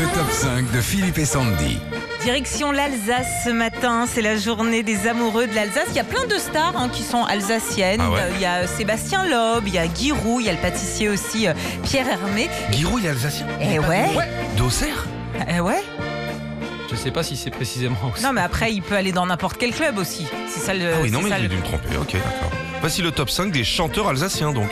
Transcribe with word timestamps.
Le 0.00 0.06
top 0.14 0.30
5 0.30 0.70
de 0.72 0.80
Philippe 0.80 1.18
et 1.18 1.24
Sandy. 1.26 1.78
Direction 2.22 2.72
l'Alsace 2.72 3.44
ce 3.44 3.50
matin, 3.50 4.06
c'est 4.08 4.22
la 4.22 4.36
journée 4.36 4.82
des 4.82 5.06
amoureux 5.06 5.46
de 5.46 5.54
l'Alsace. 5.54 5.88
Il 5.90 5.96
y 5.96 6.00
a 6.00 6.04
plein 6.04 6.26
de 6.26 6.36
stars 6.38 6.72
hein, 6.76 6.88
qui 6.90 7.02
sont 7.02 7.24
alsaciennes. 7.24 8.00
Ah 8.02 8.10
ouais 8.10 8.20
Euh, 8.22 8.30
Il 8.36 8.40
y 8.40 8.46
a 8.46 8.66
Sébastien 8.66 9.24
Loeb, 9.26 9.64
il 9.66 9.74
y 9.74 9.78
a 9.78 9.86
Guy 9.86 10.12
Roux, 10.12 10.40
il 10.40 10.46
y 10.46 10.48
a 10.48 10.52
le 10.52 10.58
pâtissier 10.58 11.08
aussi 11.10 11.46
euh, 11.46 11.52
Pierre 11.84 12.08
Hermé. 12.08 12.48
Giroud, 12.70 13.00
il 13.02 13.06
est 13.06 13.10
alsacien 13.10 13.46
Eh 13.60 13.78
ouais, 13.78 14.06
D'Auxerre 14.56 15.06
eh 15.48 15.60
ouais. 15.60 15.82
Je 16.90 16.96
sais 16.96 17.10
pas 17.10 17.22
si 17.22 17.36
c'est 17.36 17.50
précisément 17.50 17.96
aussi. 18.12 18.22
Non 18.24 18.32
mais 18.32 18.40
après 18.40 18.72
il 18.72 18.82
peut 18.82 18.96
aller 18.96 19.12
dans 19.12 19.24
n'importe 19.26 19.56
quel 19.58 19.72
club 19.72 19.96
aussi. 19.98 20.26
C'est 20.48 20.60
ça 20.60 20.74
le. 20.74 20.92
Ah 20.92 20.98
oui, 21.02 21.10
non, 21.10 21.20
mais 21.22 21.30
ça 21.30 21.36
j'ai 21.36 21.42
le- 21.44 21.48
dû 21.48 21.56
me 21.56 21.62
tromper. 21.62 21.96
Ok, 22.00 22.12
d'accord. 22.14 22.50
Voici 22.80 23.00
le 23.00 23.10
top 23.12 23.30
5 23.30 23.52
des 23.52 23.64
chanteurs 23.64 24.08
alsaciens, 24.08 24.52
donc. 24.52 24.70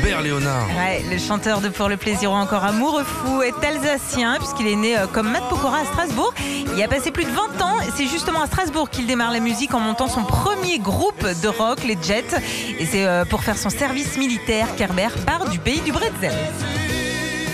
Herbert 0.00 0.22
Léonard. 0.22 0.66
Ouais, 0.68 1.04
le 1.10 1.18
chanteur 1.18 1.60
de 1.60 1.68
Pour 1.68 1.90
le 1.90 1.98
plaisir 1.98 2.32
ou 2.32 2.34
encore 2.34 2.64
Amoureux 2.64 3.04
fou 3.04 3.42
est 3.42 3.52
alsacien 3.62 4.36
puisqu'il 4.38 4.66
est 4.66 4.76
né 4.76 4.96
euh, 4.96 5.06
comme 5.06 5.30
Matt 5.30 5.46
Pokora 5.50 5.80
à 5.80 5.84
Strasbourg. 5.84 6.32
Il 6.74 6.82
a 6.82 6.88
passé 6.88 7.10
plus 7.10 7.24
de 7.24 7.30
20 7.30 7.60
ans. 7.62 7.76
C'est 7.94 8.06
justement 8.06 8.40
à 8.40 8.46
Strasbourg 8.46 8.88
qu'il 8.88 9.06
démarre 9.06 9.30
la 9.30 9.40
musique 9.40 9.74
en 9.74 9.80
montant 9.80 10.08
son 10.08 10.22
premier 10.24 10.78
groupe 10.78 11.26
de 11.42 11.48
rock, 11.48 11.80
les 11.84 11.98
Jets. 12.02 12.40
Et 12.78 12.86
c'est 12.86 13.06
euh, 13.06 13.26
pour 13.26 13.42
faire 13.42 13.58
son 13.58 13.68
service 13.68 14.16
militaire 14.16 14.74
qu'Herbert 14.74 15.12
part 15.26 15.50
du 15.50 15.58
pays 15.58 15.82
du 15.82 15.92
Bretzel. 15.92 16.32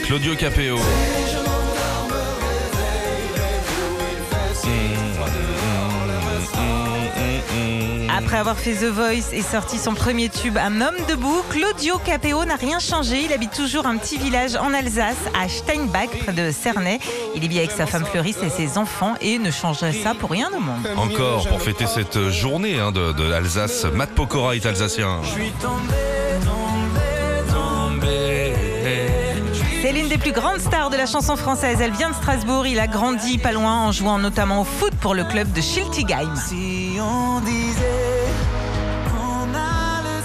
Claudio 0.04 0.36
Capeo. 0.36 0.78
Après 8.16 8.38
avoir 8.38 8.56
fait 8.56 8.72
The 8.72 8.84
Voice 8.84 9.32
et 9.32 9.42
sorti 9.42 9.76
son 9.76 9.92
premier 9.92 10.30
tube 10.30 10.56
Un 10.56 10.80
homme 10.80 10.96
debout, 11.06 11.42
Claudio 11.50 11.98
Capeo 11.98 12.46
n'a 12.46 12.56
rien 12.56 12.78
changé. 12.78 13.22
Il 13.24 13.32
habite 13.32 13.52
toujours 13.52 13.86
un 13.86 13.98
petit 13.98 14.16
village 14.16 14.56
en 14.56 14.72
Alsace, 14.72 15.16
à 15.38 15.48
Steinbach, 15.50 16.08
près 16.24 16.32
de 16.32 16.50
Cernay. 16.50 16.98
Il 17.34 17.44
est 17.44 17.48
bien 17.48 17.58
avec 17.58 17.72
sa 17.72 17.84
femme 17.84 18.06
Fleurisse 18.06 18.38
et 18.42 18.48
ses 18.48 18.78
enfants 18.78 19.14
et 19.20 19.38
ne 19.38 19.50
changerait 19.50 19.92
ça 19.92 20.14
pour 20.14 20.30
rien 20.30 20.48
au 20.56 20.60
monde. 20.60 20.88
Encore 20.96 21.46
pour 21.46 21.60
fêter 21.60 21.86
cette 21.86 22.30
journée 22.30 22.80
hein, 22.80 22.90
de, 22.90 23.12
de 23.12 23.24
l'Alsace, 23.24 23.84
Matt 23.84 24.10
Pokora 24.12 24.56
est 24.56 24.64
alsacien. 24.64 25.20
C'est 29.86 29.92
l'une 29.92 30.08
des 30.08 30.18
plus 30.18 30.32
grandes 30.32 30.58
stars 30.58 30.90
de 30.90 30.96
la 30.96 31.06
chanson 31.06 31.36
française. 31.36 31.78
Elle 31.80 31.92
vient 31.92 32.10
de 32.10 32.14
Strasbourg. 32.16 32.66
Il 32.66 32.80
a 32.80 32.88
grandi 32.88 33.38
pas 33.38 33.52
loin 33.52 33.86
en 33.86 33.92
jouant 33.92 34.18
notamment 34.18 34.62
au 34.62 34.64
foot 34.64 34.92
pour 35.00 35.14
le 35.14 35.22
club 35.22 35.52
de 35.52 35.60
Schiltigheim. 35.60 36.34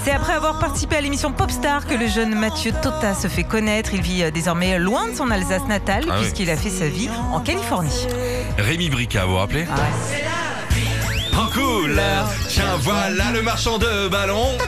C'est 0.02 0.10
après 0.10 0.32
avoir 0.32 0.58
participé 0.58 0.96
à 0.96 1.00
l'émission 1.00 1.30
Popstar 1.30 1.86
que 1.86 1.94
le 1.94 2.08
jeune 2.08 2.34
Mathieu 2.34 2.72
Tota 2.82 3.14
se 3.14 3.28
fait 3.28 3.44
connaître. 3.44 3.94
Il 3.94 4.02
vit 4.02 4.24
euh, 4.24 4.32
désormais 4.32 4.80
loin 4.80 5.06
de 5.06 5.14
son 5.14 5.30
Alsace 5.30 5.68
natale 5.68 6.06
Ah 6.08 6.14
oui. 6.16 6.22
puisqu'il 6.22 6.50
a 6.50 6.56
fait 6.56 6.68
sa 6.68 6.88
vie 6.88 7.08
en 7.32 7.38
Californie. 7.38 8.08
Rémi 8.58 8.90
Brica, 8.90 9.26
vous 9.26 9.34
vous 9.34 9.38
rappelez 9.38 9.64
Ah 9.72 9.76
ouais. 9.78 11.38
En 11.38 11.46
couleur, 11.46 12.28
tiens 12.48 12.76
voilà 12.80 13.30
le 13.32 13.42
marchand 13.42 13.78
de 13.78 14.08
ballons. 14.08 14.58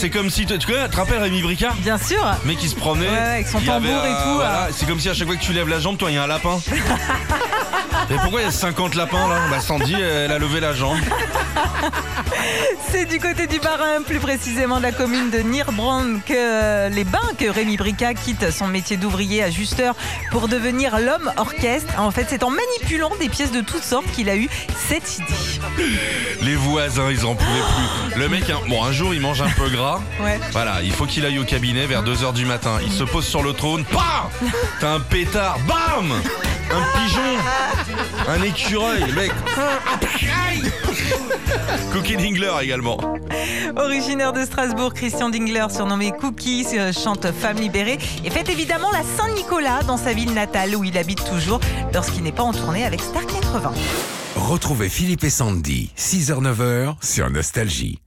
C'est 0.00 0.10
comme 0.10 0.30
si, 0.30 0.46
tu 0.46 0.56
tu 0.58 0.66
connais, 0.68 0.84
tu 0.84 0.90
te 0.90 0.96
rappelles 0.96 1.18
Rémi 1.20 1.42
Brica 1.42 1.72
Bien 1.80 1.98
sûr. 1.98 2.24
mec 2.44 2.56
qui 2.58 2.68
se 2.68 2.76
promenait 2.76 3.08
Ouais, 3.08 3.18
avec 3.18 3.48
son 3.48 3.58
tambour 3.60 4.04
et 4.04 4.10
tout, 4.22 4.34
voilà, 4.36 4.66
hein. 4.66 4.68
c'est 4.70 4.86
comme 4.86 5.00
si 5.00 5.08
à 5.08 5.14
chaque 5.14 5.26
fois 5.26 5.34
que 5.36 5.42
tu 5.42 5.52
lèves 5.52 5.66
la 5.68 5.80
jambe 5.80 5.96
toi 5.96 6.08
il 6.08 6.14
y 6.14 6.18
a 6.18 6.22
un 6.22 6.28
lapin 6.28 6.60
et 8.10 8.14
pourquoi 8.22 8.40
il 8.40 8.44
y 8.44 8.48
a 8.48 8.52
50 8.52 8.94
lapins 8.94 9.28
là 9.28 9.36
bah 9.50 9.60
Sandy 9.60 9.94
elle 9.94 10.32
a 10.32 10.38
levé 10.38 10.60
la 10.60 10.72
jambe 10.74 10.98
C'est 12.90 13.04
du 13.04 13.18
côté 13.18 13.46
du 13.46 13.58
Bas-Rhin, 13.58 14.02
plus 14.06 14.18
précisément 14.20 14.78
de 14.78 14.82
la 14.82 14.92
commune 14.92 15.30
de 15.30 15.38
Nirbrand, 15.38 16.20
que 16.24 16.32
euh, 16.34 16.88
les 16.88 17.04
bains 17.04 17.18
que 17.38 17.46
Rémi 17.50 17.76
Brica 17.76 18.14
quitte 18.14 18.50
son 18.50 18.66
métier 18.68 18.96
d'ouvrier 18.96 19.42
ajusteur 19.42 19.94
pour 20.30 20.48
devenir 20.48 20.98
l'homme 20.98 21.30
orchestre. 21.36 21.92
En 21.98 22.10
fait, 22.10 22.26
c'est 22.28 22.42
en 22.44 22.50
manipulant 22.50 23.10
des 23.20 23.28
pièces 23.28 23.52
de 23.52 23.60
toutes 23.60 23.82
sortes 23.82 24.10
qu'il 24.12 24.30
a 24.30 24.36
eu 24.36 24.48
cette 24.88 25.18
idée. 25.18 25.26
les 26.42 26.54
voisins 26.56 27.10
ils 27.10 27.26
en 27.26 27.34
pouvaient 27.34 27.50
plus 28.12 28.20
le 28.20 28.28
mec 28.28 28.48
hein, 28.50 28.58
bon 28.68 28.82
un 28.84 28.92
jour 28.92 29.12
il 29.14 29.20
mange 29.20 29.42
un 29.42 29.50
peu 29.50 29.68
gras 29.68 30.00
Ouais. 30.22 30.40
voilà 30.52 30.76
il 30.82 30.92
faut 30.92 31.04
qu'il 31.06 31.24
aille 31.26 31.38
au 31.38 31.44
cabinet 31.44 31.86
vers 31.86 32.02
2h 32.02 32.32
du 32.32 32.46
matin 32.46 32.78
il 32.84 32.92
se 32.92 33.04
pose 33.04 33.26
sur 33.26 33.42
le 33.42 33.52
trône 33.52 33.84
Bam 33.92 34.50
t'as 34.80 34.94
un 34.94 35.00
pétard 35.00 35.58
bam 35.66 36.12
un 36.70 36.98
pigeon 36.98 37.22
un 38.28 38.42
écureuil 38.42 39.12
mec 39.12 39.32
Cookie 41.92 42.16
Dingler 42.16 42.52
également 42.62 42.98
Originaire 43.76 44.32
de 44.32 44.44
Strasbourg, 44.44 44.92
Christian 44.92 45.28
Dingler, 45.30 45.66
surnommé 45.70 46.12
Cookie, 46.12 46.66
euh, 46.74 46.92
chante 46.92 47.30
Femme 47.32 47.58
libérée 47.58 47.98
et 48.24 48.30
fête 48.30 48.48
évidemment 48.48 48.90
la 48.90 49.02
Saint-Nicolas 49.02 49.82
dans 49.82 49.96
sa 49.96 50.12
ville 50.12 50.32
natale 50.32 50.74
où 50.74 50.84
il 50.84 50.98
habite 50.98 51.24
toujours 51.24 51.60
lorsqu'il 51.94 52.22
n'est 52.22 52.32
pas 52.32 52.42
en 52.42 52.52
tournée 52.52 52.84
avec 52.84 53.00
Star 53.00 53.24
80. 53.26 53.72
Retrouvez 54.36 54.88
Philippe 54.88 55.24
et 55.24 55.30
Sandy, 55.30 55.92
6h-9h 55.96 56.96
sur 57.02 57.30
Nostalgie. 57.30 57.98